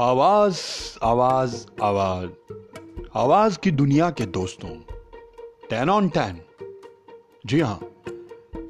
आवाज़ 0.00 0.56
आवाज़ 1.02 1.66
आवाज़। 1.82 2.30
आवाज़ 3.14 3.58
की 3.58 3.70
दुनिया 3.70 4.10
के 4.10 4.26
दोस्तों 4.26 4.68
टेन 5.70 5.90
ऑन 5.90 6.08
टेन 6.08 6.40
जी 7.46 7.60
हाँ 7.60 7.80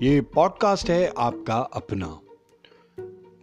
ये 0.02 0.20
पॉडकास्ट 0.20 0.90
है 0.90 1.12
आपका 1.18 1.58
अपना। 1.58 2.20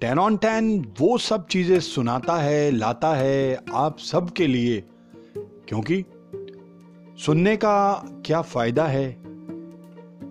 टेन 0.02 0.20
ऑन 0.20 0.38
टेन 0.38 0.94
वो 1.00 1.18
सब 1.18 1.48
चीज़ें 1.48 1.80
सुनाता 1.80 2.36
है, 2.36 2.72
लाता 2.72 3.14
है 3.14 3.60
आप 3.74 4.00
सबके 4.00 4.48
लिए। 4.48 4.84
क्योंकि 5.38 6.06
सुनने 7.26 7.58
का 7.58 8.04
क्या 8.26 8.42
फ़ायदा 8.42 8.86
है? 8.88 9.22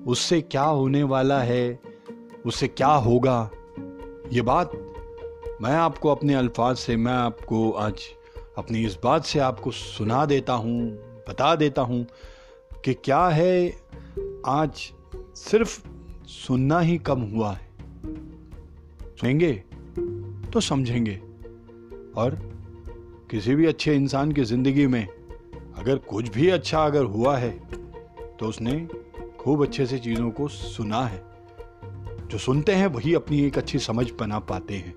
उससे 0.07 0.41
क्या 0.41 0.65
होने 0.65 1.03
वाला 1.03 1.41
है? 1.41 1.81
उससे 2.47 2.69
क्या 2.69 2.93
होगा? 2.93 3.51
ये 4.33 4.43
बात 4.43 4.86
मैं 5.63 5.73
आपको 5.73 6.09
अपने 6.09 6.35
अल्फाज 6.35 6.77
से, 6.77 6.97
मैं 6.97 7.13
आपको 7.13 7.71
आज 7.73 8.03
अपनी 8.59 8.85
इस 8.85 8.97
बात 9.05 9.25
से 9.25 9.39
आपको 9.39 9.71
सुना 9.71 10.25
देता 10.27 10.53
हूँ, 10.53 10.91
बता 11.29 11.55
देता 11.57 11.83
हूँ 11.83 12.05
कि 12.85 12.95
क्या 12.95 13.27
है, 13.29 13.69
आज 14.47 14.93
सिर्फ़ 15.35 15.89
सुनना 16.27 16.81
ही 16.81 16.99
कम 16.99 17.21
हुआ 17.23 17.53
है। 17.53 17.69
सुनेंगे 19.11 19.53
तो 20.53 20.61
समझेंगे। 20.61 21.17
और 22.17 22.39
किसी 23.31 23.55
भी 23.55 23.67
अच्छे 23.67 23.95
इंसान 23.95 24.33
की 24.33 24.45
ज़िंदगी 24.45 24.87
में 24.87 25.07
अगर 25.79 25.99
कुछ 25.99 26.29
भी 26.29 26.49
अच्छा 26.51 26.85
अगर 26.87 27.05
हुआ 27.05 27.37
है 27.37 27.51
तो 28.39 28.47
उसने 28.47 28.77
खूब 29.39 29.67
अच्छे 29.67 29.87
से 29.87 29.99
चीज़ों 29.99 30.31
को 30.31 30.49
सुना 30.49 31.05
है। 31.07 31.25
जो 32.29 32.39
सुनते 32.39 32.73
हैं, 32.73 32.87
वही 32.87 33.15
अपनी 33.15 33.45
एक 33.45 33.59
अच्छी 33.59 33.79
समझ 33.79 34.11
बना 34.21 34.39
पाते 34.39 34.75
हैं। 34.75 34.95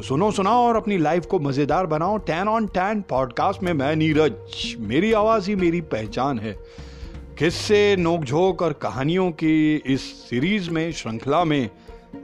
तो 0.00 0.04
सुनो 0.04 0.30
सुनाओ 0.30 0.66
और 0.66 0.76
अपनी 0.76 0.98
लाइफ 0.98 1.26
को 1.26 1.38
मज़ेदार 1.38 1.86
बनाओ। 1.86 2.16
टेन 2.16 2.48
ऑन 2.48 2.66
टेन 2.66 3.00
पॉडकास्ट 3.00 3.62
में 3.62 3.72
मैं 3.72 3.96
नीरज। 3.96 4.76
मेरी 4.78 5.12
आवाज़ 5.12 5.48
ही 5.48 5.56
मेरी 5.56 5.80
पहचान 5.80 6.38
है। 6.38 6.52
किस्से, 7.38 7.96
नोकझोंक 7.96 8.62
और 8.62 8.72
कहानियों 8.72 9.30
की 9.30 9.82
इस 9.86 10.00
सीरीज़ 10.00 10.70
में, 10.70 10.92
श्रृंखला 10.92 11.44
में 11.44 11.70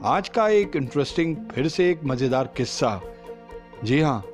आज 0.03 0.29
का 0.29 0.49
एक 0.49 0.71
इंटरेस्टिंग 0.75 1.35
फिर 1.35 1.67
से 1.67 1.91
एक 1.91 1.99
मज़ेदार 2.03 2.53
किस्सा। 2.57 3.01
जी 3.83 4.01
हाँ 4.01 4.25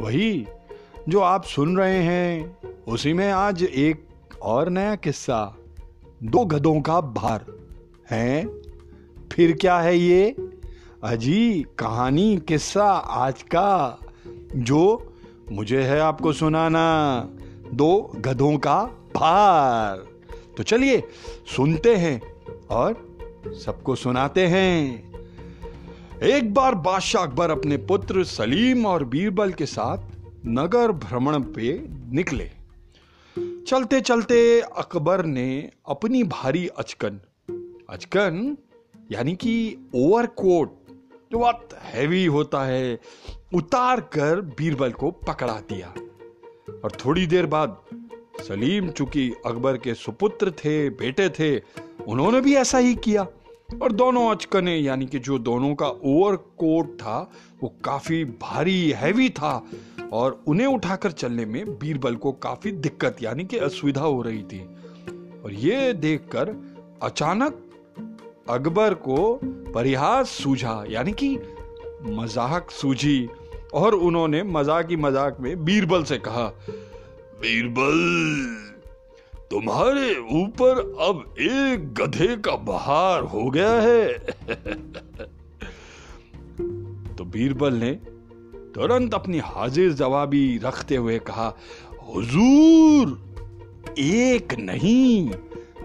वही 0.00 0.46
जो 1.08 1.20
आप 1.20 1.44
सुन 1.44 1.76
रहे 1.76 1.98
हैं, 1.98 2.56
उसी 2.88 3.12
में 3.12 3.32
आज 3.32 3.62
एक 3.62 4.06
और 4.42 4.68
नया 4.68 4.94
किस्सा। 4.94 5.56
दो 6.22 6.44
गधों 6.44 6.80
का 6.80 7.00
भार। 7.00 7.44
है? 8.10 8.46
फिर 9.32 9.52
क्या 9.52 9.78
है 9.78 9.98
ये? 9.98 10.47
अजी 11.04 11.66
कहानी, 11.78 12.36
किस्सा 12.48 12.90
आज 12.92 13.42
का, 13.42 13.98
जो 14.56 15.12
मुझे 15.52 15.82
है 15.82 16.00
आपको 16.00 16.32
सुनाना। 16.32 17.28
दो 17.74 18.12
गधों 18.14 18.58
का 18.58 18.84
भार। 19.16 19.96
तो 20.56 20.62
चलिए, 20.62 21.02
सुनते 21.56 21.96
हैं 21.96 22.22
और 22.70 23.18
सबको 23.64 23.94
सुनाते 23.94 24.46
हैं। 24.46 25.08
एक 26.22 26.54
बार 26.54 26.74
बादशाह 26.74 27.22
अकबर 27.22 27.50
अपने 27.50 27.76
पुत्र 27.76 28.24
सलीम 28.24 28.86
और 28.86 29.04
बीरबल 29.04 29.52
के 29.52 29.66
साथ 29.66 29.98
नगर 30.46 30.92
भ्रमण 30.92 31.40
पे 31.40 31.86
निकले। 32.12 32.50
चलते 33.68 34.00
चलते 34.00 34.60
अकबर 34.60 35.24
ने 35.24 35.70
अपनी 35.88 36.22
भारी 36.22 36.68
अचकन 36.68 37.20
अचकन 37.90 38.56
यानी 39.12 39.34
कि 39.34 39.76
ओवरकोट 39.94 40.77
जो 41.32 41.38
बहुत 41.38 41.68
हैवी 41.82 42.26
होता 42.26 42.64
है, 42.64 43.00
उतार 43.54 44.00
कर 44.00 44.40
बीरबल 44.40 44.92
को 44.92 45.10
पकड़ा 45.10 45.60
दिया। 45.60 45.94
और 46.84 46.90
थोड़ी 46.90 47.26
देर 47.26 47.46
बाद 47.46 47.80
सलीम, 48.40 48.90
चूँकि 48.90 49.32
अकबर 49.46 49.76
के 49.76 49.94
सुपुत्र 49.94 50.50
थे, 50.50 50.90
बेटे 50.90 51.28
थे, 51.28 51.58
उन्होंने 52.08 52.40
भी 52.40 52.54
ऐसा 52.54 52.78
ही 52.78 52.94
किया। 52.94 53.26
और 53.82 53.92
दोनों 53.92 54.30
अचकने, 54.30 54.76
यानी 54.76 55.06
कि 55.06 55.18
जो 55.18 55.38
दोनों 55.38 55.74
का 55.74 55.88
ओवर 55.88 56.36
कोट 56.36 56.96
था, 57.00 57.30
वो 57.62 57.74
काफ़ी 57.84 58.24
भारी 58.24 58.90
हैवी 58.90 59.30
था। 59.30 59.66
और 60.12 60.44
उन्हें 60.46 60.66
उठाकर 60.66 61.10
चलने 61.10 61.44
में 61.44 61.78
बीरबल 61.78 62.16
को 62.16 62.32
काफ़ी 62.32 62.72
दिक्कत, 62.72 63.16
यानी 63.22 63.44
कि 63.44 63.58
असुविधा 63.58 64.02
हो 64.02 64.22
रही 64.22 64.42
थी। 64.42 64.60
और 65.44 65.52
ये 65.52 65.92
देखकर 65.92 66.54
अचानक 67.02 67.64
अकबर 68.50 68.94
को 68.94 69.40
परिहास 69.74 70.30
सूझा, 70.30 70.84
यानी 70.88 71.12
कि 71.12 71.38
मज़ाक 72.02 72.70
सूझी, 72.70 73.28
और 73.74 73.94
उन्होंने 73.94 74.42
मज़ाक 74.42 74.90
ही 74.90 74.96
मज़ाक 74.96 75.36
में 75.40 75.64
बीरबल 75.64 76.04
से 76.04 76.18
कहा, 76.18 76.46
बीरबल, 77.40 77.98
तुम्हारे 79.50 80.16
ऊपर 80.44 80.78
अब 81.00 81.34
एक 81.38 81.94
गधे 81.94 82.36
का 82.36 82.56
बहार 82.56 83.22
हो 83.22 83.50
गया 83.50 83.72
है। 83.72 84.18
तो 87.16 87.24
बीरबल 87.24 87.74
ने 87.74 87.92
तुरंत 88.74 89.14
अपनी 89.14 89.38
हाजिर 89.38 89.92
जवाबी 89.92 90.58
रखते 90.58 90.96
हुए 90.96 91.18
कहा, 91.18 91.56
हुजूर, 92.14 93.28
एक 93.98 94.54
नहीं 94.58 95.30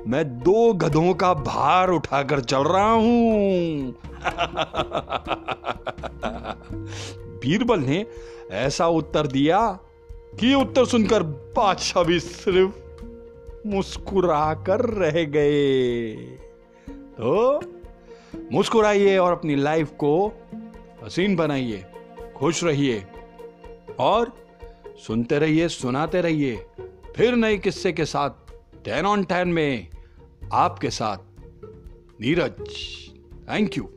मैं 0.07 0.39
दो 0.39 0.73
गधों 0.73 1.13
का 1.13 1.33
भार 1.33 1.89
उठाकर 1.89 2.39
चल 2.39 2.57
रहा 2.57 2.91
हूँ। 2.91 3.95
बीरबल 7.39 7.79
ने 7.79 8.05
ऐसा 8.51 8.87
उत्तर 8.87 9.27
दिया 9.27 9.79
कि 10.39 10.53
उत्तर 10.53 10.85
सुनकर 10.85 11.23
बादशाह 11.23 12.03
भी 12.03 12.19
सिर्फ़ 12.19 12.83
मुस्कुराकर 13.67 14.79
रह 14.79 15.23
गए। 15.23 16.13
तो 16.89 17.61
मुस्कुराइए 18.51 19.17
और 19.17 19.31
अपनी 19.31 19.55
लाइफ 19.55 19.91
को 19.91 20.33
हसीन 21.05 21.35
बनाइए, 21.35 21.85
खुश 22.37 22.63
रहिए 22.63 23.05
और 23.99 24.33
सुनते 25.07 25.39
रहिए, 25.39 25.67
सुनाते 25.67 26.21
रहिए, 26.21 26.65
फिर 27.15 27.35
नए 27.35 27.57
किस्से 27.57 27.91
के 27.91 28.05
साथ 28.05 28.29
टेन 28.85 29.05
ऑन 29.05 29.23
टेन 29.23 29.47
में। 29.47 29.92
आपके 30.53 30.89
साथ 30.89 31.17
नीरज 32.21 32.59
थैंक 33.49 33.77
यू 33.77 33.89